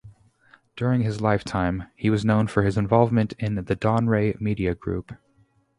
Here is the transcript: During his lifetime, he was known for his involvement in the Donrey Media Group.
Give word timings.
During 0.75 1.01
his 1.01 1.21
lifetime, 1.21 1.83
he 1.95 2.09
was 2.09 2.25
known 2.25 2.47
for 2.47 2.63
his 2.63 2.75
involvement 2.75 3.33
in 3.37 3.53
the 3.53 3.75
Donrey 3.75 4.35
Media 4.39 4.73
Group. 4.73 5.11